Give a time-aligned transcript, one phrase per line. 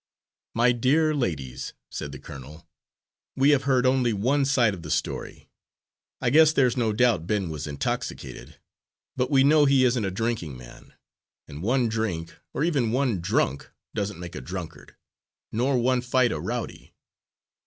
[0.55, 2.67] "My dear ladies," said the colonel,
[3.35, 5.47] "we have heard only one side of the story.
[6.19, 8.57] I guess there's no doubt Ben was intoxicated,
[9.15, 10.95] but we know he isn't a drinking man,
[11.47, 14.95] and one drink or even one drunk doesn't make a drunkard,
[15.51, 16.95] nor one fight a rowdy.